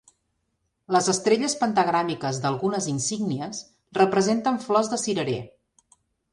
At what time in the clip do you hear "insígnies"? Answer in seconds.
2.95-3.63